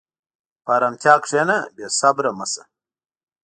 [0.63, 2.63] په ارامتیا کښېنه، بېصبره مه شه.